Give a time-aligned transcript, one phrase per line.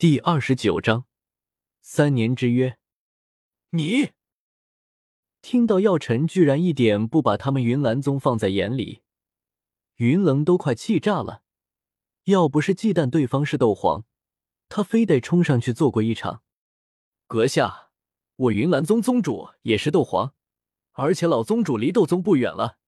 [0.00, 1.04] 第二十九章
[1.82, 2.78] 三年之约。
[3.72, 4.12] 你
[5.42, 9.02] 听到药尘居然一点不把他们云岚宗放在眼里，
[9.96, 11.42] 云棱都快气炸了。
[12.24, 14.06] 要不是忌惮对方是斗皇，
[14.70, 16.42] 他非得冲上去做过一场。
[17.26, 17.90] 阁下，
[18.36, 20.32] 我云岚宗宗主也是斗皇，
[20.92, 22.78] 而且老宗主离斗宗不远了，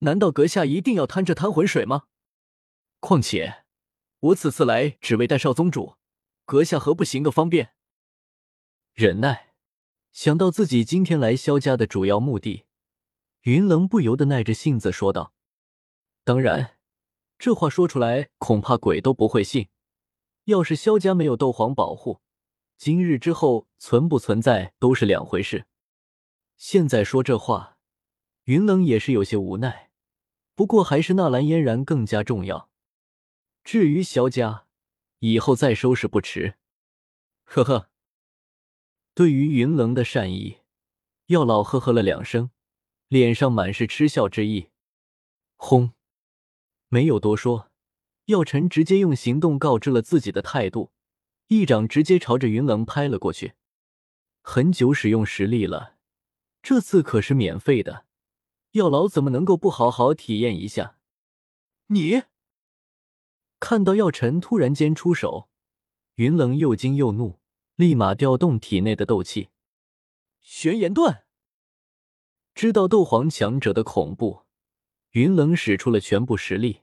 [0.00, 2.06] 难道阁下一定要贪这滩浑水吗？
[2.98, 3.62] 况且
[4.18, 5.97] 我此次来只为带少宗主，
[6.48, 7.74] 阁下何不行个方便？
[8.94, 9.48] 忍耐。
[10.12, 12.64] 想到自己今天来萧家的主要目的，
[13.42, 15.34] 云棱不由得耐着性子说道
[16.24, 16.78] ：“当然，
[17.38, 19.68] 这话说出来恐怕鬼都不会信。
[20.44, 22.22] 要是萧家没有斗皇保护，
[22.78, 25.66] 今日之后存不存在都是两回事。
[26.56, 27.76] 现在说这话，
[28.44, 29.90] 云棱也是有些无奈。
[30.54, 32.70] 不过还是纳兰嫣然更加重要。
[33.62, 34.64] 至于萧家，
[35.18, 36.54] 以后再收拾不迟。”
[37.44, 37.90] 呵呵。
[39.14, 40.58] 对于云棱的善意，
[41.26, 42.50] 药老呵呵了两声，
[43.08, 44.68] 脸上满是嗤笑之意。
[45.56, 45.92] 轰，
[46.88, 47.72] 没有多说，
[48.26, 50.92] 药尘直接用行动告知了自己的态度，
[51.48, 53.54] 一掌直接朝着云棱拍了过去。
[54.40, 55.96] 很久使用实力了，
[56.62, 58.06] 这次可是免费的，
[58.72, 60.98] 药老怎么能够不好好体验一下？
[61.88, 62.22] 你
[63.60, 65.48] 看到药尘突然间出手，
[66.14, 67.38] 云棱又惊又怒。
[67.76, 69.50] 立马调动体内的斗气，
[70.40, 71.26] 玄岩段。
[72.52, 74.40] 知道斗皇强者的恐怖，
[75.10, 76.80] 云棱使出了全部实力，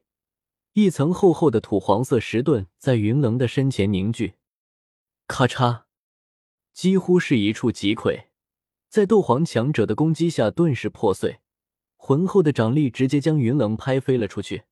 [0.72, 4.36] 一层厚厚的土黄色石盾在云棱的身前凝聚，
[5.28, 5.84] 咔嚓，
[6.72, 8.28] 几乎是一触即溃，
[8.88, 11.42] 在斗皇强者的攻击下顿时破碎，
[11.98, 14.64] 浑厚的掌力直接将云棱拍飞了出去。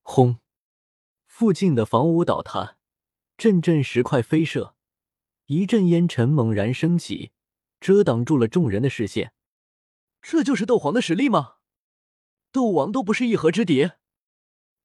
[0.00, 0.38] 轰！
[1.36, 2.76] 附近的房屋倒塌，
[3.36, 4.76] 阵阵石块飞射。
[5.46, 7.32] 一阵烟尘猛然升起，
[7.80, 9.34] 遮挡住了众人的视线。
[10.22, 11.56] 这就是斗皇的实力吗？
[12.52, 13.90] 斗王都不是一合之敌，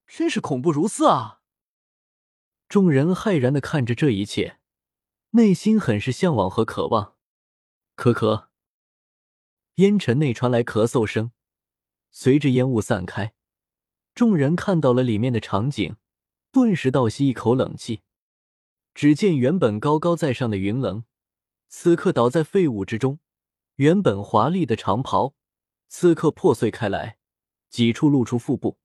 [0.08, 1.42] 真是恐怖如斯啊！
[2.68, 4.60] 众人骇然的看着这一切，
[5.34, 7.16] 内心很是向往和渴望。
[7.96, 8.48] 咳咳，
[9.76, 11.32] 烟尘内传来咳嗽声，
[12.10, 13.36] 随着烟雾散开，
[14.16, 15.96] 众人看到了里面的场景，
[16.52, 18.02] 顿时倒吸一口冷气。
[18.94, 21.06] 只见原本高高在上的云棱，
[21.68, 23.20] 此刻倒在废物之中。
[23.76, 25.36] 原本华丽的长袍，
[25.88, 27.18] 此刻破碎开来，
[27.70, 28.78] 几处露出腹部，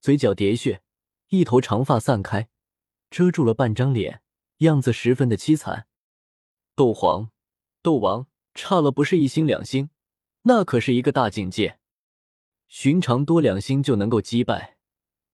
[0.00, 0.82] 嘴角喋血，
[1.28, 2.48] 一头长发散开，
[3.10, 4.22] 遮住了半张脸，
[4.58, 5.86] 样子十分的凄惨。
[6.74, 7.30] 斗皇、
[7.80, 9.90] 斗王，差了不是一星两星，
[10.42, 11.78] 那可是一个大境界。
[12.66, 14.73] 寻常多两星就能够击败，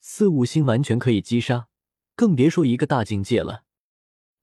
[0.01, 1.69] 四五星完全可以击杀，
[2.17, 3.65] 更别说一个大境界了。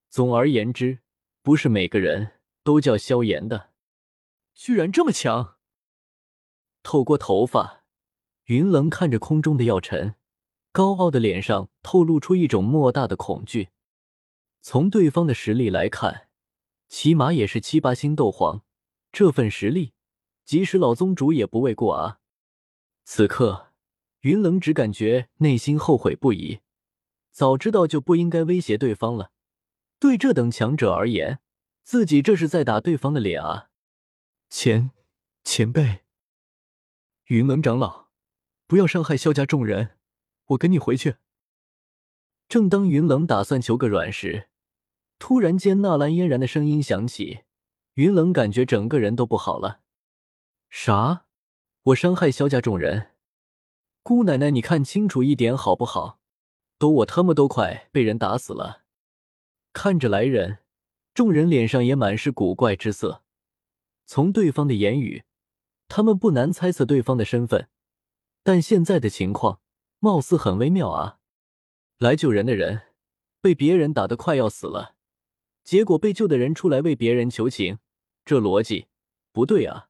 [0.09, 0.99] 总而言之，
[1.41, 3.71] 不是每个人都叫萧炎的。
[4.53, 5.57] 居然这么强！
[6.83, 7.83] 透过头发，
[8.45, 10.15] 云棱看着空中的药尘，
[10.71, 13.69] 高傲的脸上透露出一种莫大的恐惧。
[14.61, 16.29] 从对方的实力来看，
[16.87, 18.63] 起码也是七八星斗皇，
[19.11, 19.93] 这份实力，
[20.45, 22.19] 即使老宗主也不为过啊！
[23.03, 23.66] 此刻，
[24.27, 26.59] 云棱只感觉内心后悔不已，
[27.31, 29.31] 早知道就不应该威胁对方了。
[29.99, 31.39] 对这等强者而言，
[31.81, 33.69] 自己这是在打对方的脸啊！
[34.49, 34.91] 前
[35.45, 36.01] 前辈，
[37.27, 38.07] 云棱长老，
[38.67, 39.91] 不要伤害萧家众人，
[40.47, 41.15] 我跟你回去。
[42.49, 44.49] 正当云棱打算求个软时，
[45.17, 47.43] 突然间纳兰嫣然的声音响起，
[47.93, 49.79] 云棱感觉整个人都不好了。
[50.69, 51.27] 啥？
[51.83, 53.11] 我伤害萧家众人？
[54.07, 56.21] 姑奶奶，你看清楚一点好不好？
[56.77, 58.83] 都我他妈都快被人打死了！
[59.73, 60.59] 看着来人，
[61.13, 63.21] 众人脸上也满是古怪之色。
[64.05, 65.25] 从对方的言语，
[65.89, 67.67] 他们不难猜测对方的身份。
[68.43, 69.59] 但现在的情况
[69.99, 71.19] 貌似很微妙啊！
[71.97, 72.83] 来救人的人
[73.41, 74.95] 被别人打得快要死了，
[75.65, 77.79] 结果被救的人出来为别人求情，
[78.23, 78.87] 这逻辑
[79.33, 79.89] 不对啊！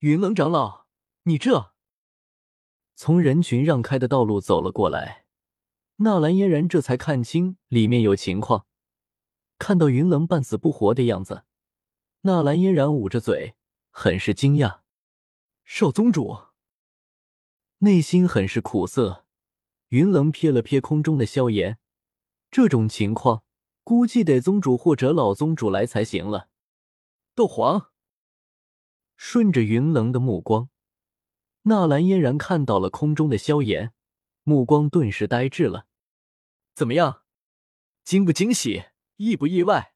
[0.00, 0.84] 云棱长老，
[1.22, 1.71] 你这……
[3.04, 5.24] 从人群让开的道路走了过来，
[5.96, 8.64] 纳兰嫣然这才看清里面有情况。
[9.58, 11.42] 看到云棱半死不活的样子，
[12.20, 13.56] 纳兰嫣然捂着嘴，
[13.90, 14.82] 很是惊讶。
[15.64, 16.42] 少宗主
[17.78, 19.26] 内心很是苦涩。
[19.88, 21.80] 云棱瞥了瞥空中的萧炎，
[22.52, 23.42] 这种情况
[23.82, 26.50] 估计得宗主或者老宗主来才行了。
[27.34, 27.90] 斗皇
[29.16, 30.68] 顺着云棱的目光，
[31.62, 33.92] 纳兰嫣然看到了空中的萧炎，
[34.42, 35.86] 目光顿时呆滞了。
[36.74, 37.22] 怎么样，
[38.02, 38.84] 惊不惊喜？
[39.16, 39.94] 意不意外？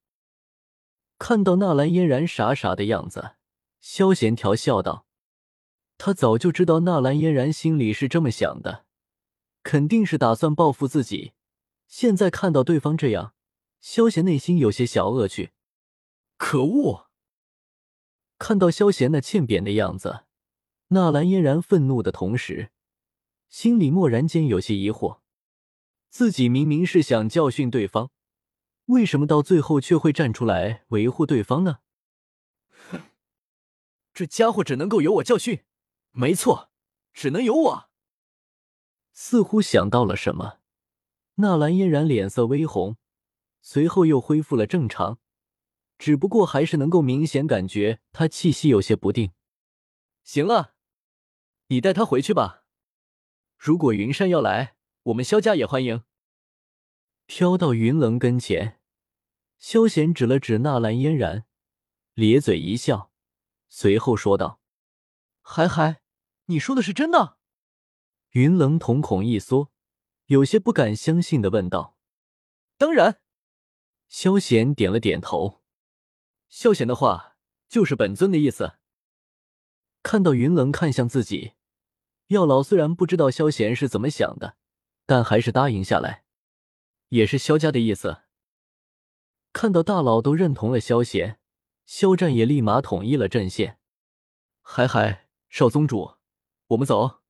[1.18, 3.36] 看到纳兰嫣然傻傻的样子，
[3.80, 5.06] 萧炎调笑道
[5.98, 8.84] ：“他早就知道纳兰嫣然心里是这么想的，
[9.62, 11.32] 肯定是打算报复自己。
[11.88, 13.34] 现在看到对方这样，
[13.80, 15.52] 萧炎内心有些小恶趣。
[16.36, 17.06] 可恶！
[18.38, 20.25] 看到萧炎那欠扁的样子，
[20.88, 22.70] 纳兰嫣然愤怒的同时，
[23.48, 25.20] 心里蓦然间有些疑惑：
[26.08, 28.10] 自己明明是想教训对方。”
[28.86, 31.78] 为什么到最后却会站出来维护对方呢？
[32.90, 33.00] 哼，
[34.14, 35.64] 这家伙只能够由我教训。
[36.12, 36.70] 没错，
[37.12, 37.90] 只能由我。
[39.12, 40.60] 似乎想到了什么，
[41.36, 42.96] 纳兰嫣然脸色微红，
[43.60, 45.18] 随后又恢复了正常，
[45.98, 49.32] 只不过还是能够明显感觉他气息有些不定。
[50.22, 50.75] 行了，
[51.68, 52.64] 你带他回去吧。
[53.56, 56.04] 如果云山要来，我们萧家也欢迎。
[57.26, 58.80] 飘到云棱跟前，
[59.58, 61.44] 萧贤指了指纳兰嫣然，
[62.14, 63.10] 咧嘴一笑，
[63.68, 64.60] 随后说道
[65.42, 66.02] ：“嗨嗨，
[66.44, 67.38] 你说的是真的？”
[68.30, 69.72] 云棱瞳孔一缩，
[70.26, 71.96] 有些不敢相信的问道
[72.78, 73.20] ：“当然。”
[74.08, 75.64] 萧贤点了点头。
[76.48, 77.36] 萧贤的话
[77.68, 78.78] 就是本尊的意思。
[80.04, 81.54] 看到云棱看向自己，
[82.28, 84.56] 药老虽然不知道萧贤是怎么想的，
[85.06, 86.24] 但还是答应下来。
[87.10, 88.22] 也是萧家的意思。
[89.52, 91.38] 看到大佬都认同了萧贤，
[91.84, 93.78] 萧战也立马统一了阵线。
[94.60, 96.16] 嗨嗨，少宗主，
[96.68, 97.20] 我们走。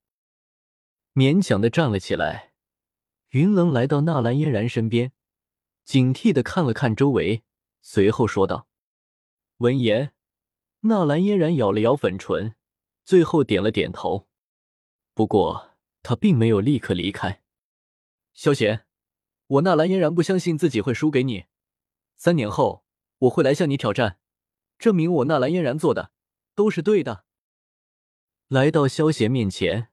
[1.12, 2.54] 勉强的站了起来。
[3.30, 5.12] 云棱来到纳兰嫣然身边，
[5.84, 7.42] 警惕的看了看周围，
[7.82, 8.66] 随后说道
[9.58, 10.14] ：“闻言，
[10.80, 12.54] 纳兰嫣然咬了咬粉唇，
[13.04, 14.26] 最后点了点头。
[15.16, 15.70] 不过，
[16.02, 17.42] 他并没有立刻离开。
[18.34, 18.84] 萧贤。”
[19.48, 21.46] 我纳兰嫣然不相信自己会输给你。
[22.16, 22.84] 三年后，
[23.20, 24.18] 我会来向你挑战，
[24.76, 26.10] 证明我纳兰嫣然做的
[26.54, 27.24] 都是对的。
[28.48, 29.88] 来到萧邪面前，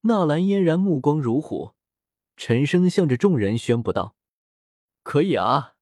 [0.00, 1.74] 纳兰嫣然目光如虎，
[2.36, 4.16] 沉声向着众人宣布道
[5.04, 5.74] ：“可以啊，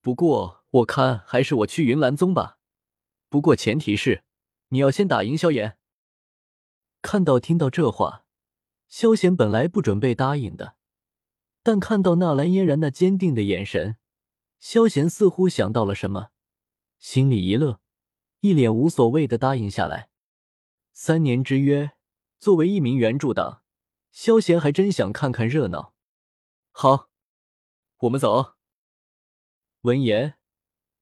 [0.00, 2.58] 不过我看还是我去云岚宗吧。
[3.28, 4.24] 不过前提是
[4.68, 5.76] 你要先打赢萧炎。”
[7.02, 8.24] 看到听到这话，
[8.88, 10.76] 萧贤本来不准备答应的。
[11.62, 13.96] 但看到纳兰嫣然那坚定的眼神，
[14.58, 16.30] 萧贤似乎想到了什么，
[16.98, 17.80] 心里一乐，
[18.40, 20.10] 一脸无所谓的答应下来。
[20.92, 21.92] 三年之约，
[22.38, 23.62] 作为一名原著党，
[24.10, 25.94] 萧贤还真想看看热闹。
[26.72, 27.10] 好，
[27.98, 28.54] 我们走。
[29.82, 30.36] 闻言，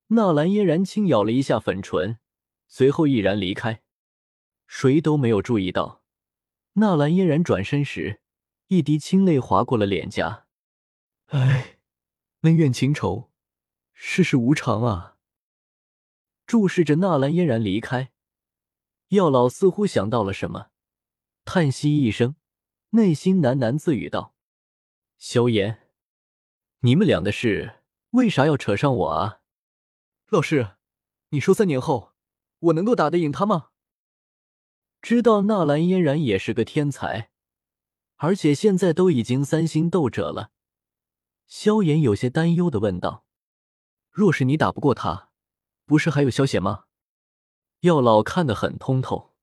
[0.07, 2.19] 纳兰嫣然轻咬了一下粉唇，
[2.67, 3.83] 随后毅然离开。
[4.71, 6.03] 谁都没有注意到，
[6.73, 8.21] 纳兰嫣然转身时，
[8.67, 10.45] 一滴清泪划过了脸颊。
[11.25, 11.79] 唉，
[12.41, 13.31] 恩怨情仇，
[13.93, 15.17] 世事无常啊！
[16.45, 18.11] 注视着纳兰嫣然离开，
[19.07, 20.67] 药老似乎想到了什么，
[21.43, 22.35] 叹息一声，
[22.91, 24.35] 内心喃喃自语道
[25.17, 25.89] ：“萧炎，
[26.81, 27.81] 你们俩的事
[28.11, 29.41] 为啥要扯上我啊？”
[30.29, 30.75] 老师，
[31.29, 32.13] 你说三年后
[32.59, 33.68] 我能够打得赢他吗？
[35.01, 37.29] 知道纳兰嫣然也是个天才，
[38.17, 40.51] 而且现在都已经三星斗者了。
[41.47, 43.25] 萧炎有些担忧的问道
[44.11, 45.29] ：“若是你打不过他，
[45.85, 46.85] 不是还有萧邪吗？”
[47.81, 49.33] 药老看得很通透。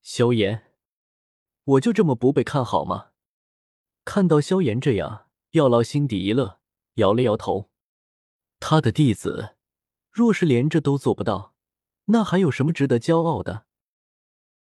[0.00, 0.72] 萧炎，
[1.64, 3.08] 我就这么不被看好吗？
[4.04, 6.60] 看到萧炎这样，药老心底一乐，
[6.94, 7.68] 摇了摇头。
[8.60, 9.56] 他的弟子，
[10.10, 11.54] 若是连这都做不到，
[12.06, 13.66] 那还有什么值得骄傲的？